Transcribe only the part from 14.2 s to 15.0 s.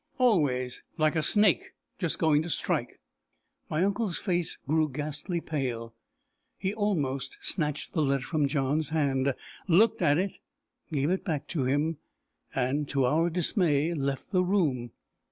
the room.